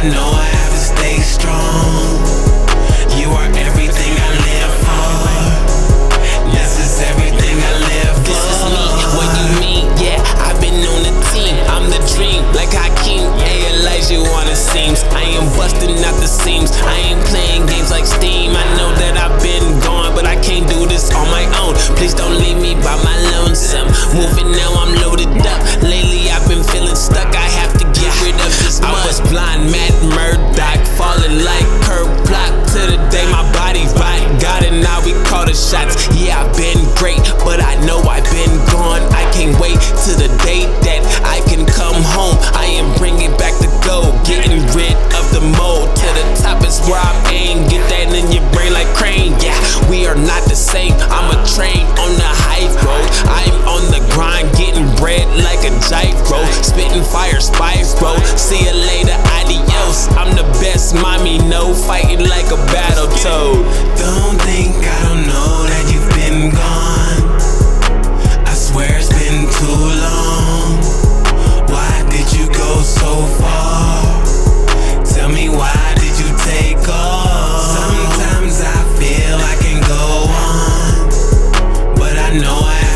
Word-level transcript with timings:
No 0.00 0.10
know 0.10 0.30
I 0.30 0.57
shots. 35.58 36.06
Yeah, 36.14 36.38
I've 36.38 36.54
been 36.54 36.78
great, 36.94 37.20
but 37.42 37.58
I 37.58 37.74
know 37.82 37.98
I've 38.06 38.24
been 38.30 38.54
gone. 38.70 39.02
I 39.10 39.26
can't 39.34 39.58
wait 39.58 39.82
to 40.06 40.10
the 40.14 40.30
day 40.46 40.70
that 40.86 41.02
I 41.26 41.42
can 41.50 41.66
come 41.66 41.98
home. 42.14 42.38
I 42.54 42.70
am 42.78 42.94
bringing 42.96 43.34
back 43.34 43.58
the 43.58 43.70
gold, 43.82 44.14
getting 44.22 44.62
rid 44.72 44.94
of 45.18 45.26
the 45.34 45.42
mold. 45.58 45.90
To 45.98 46.08
the 46.14 46.26
top 46.38 46.62
is 46.62 46.78
where 46.86 47.02
I'm 47.02 47.18
aim. 47.34 47.66
Get 47.66 47.82
that 47.90 48.14
in 48.14 48.30
your 48.30 48.46
brain 48.54 48.72
like 48.72 48.88
crane. 48.94 49.34
Yeah, 49.42 49.58
we 49.90 50.06
are 50.06 50.16
not 50.16 50.46
the 50.46 50.56
same. 50.56 50.94
I'm 51.10 51.34
a 51.34 51.38
train 51.42 51.82
on 51.98 52.14
the 52.14 52.30
high 52.46 52.70
road. 52.86 53.08
I'm 53.26 53.56
on 53.66 53.82
the 53.90 54.02
grind, 54.14 54.46
getting 54.54 54.86
bread 54.96 55.26
like 55.42 55.66
a 55.66 55.74
gyro. 55.90 56.38
Spitting 56.62 57.02
fire 57.02 57.42
spice, 57.42 57.98
bro. 57.98 58.14
See 58.38 58.62
you 58.62 58.74
later, 58.74 59.18
adios. 59.34 60.06
I'm 60.14 60.34
the 60.38 60.46
best 60.62 60.94
mommy, 60.94 61.42
no 61.50 61.74
fighting 61.74 62.22
like 62.30 62.46
a 62.54 62.60
know 82.48 82.60
I 82.64 82.87